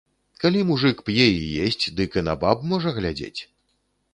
Калі 0.43 0.61
мужык 0.69 1.03
п'е 1.09 1.27
і 1.33 1.45
есць, 1.65 1.85
дык 1.99 2.17
і 2.23 2.25
на 2.31 2.35
баб 2.45 2.67
можа 2.73 2.95
глядзець! 2.97 3.37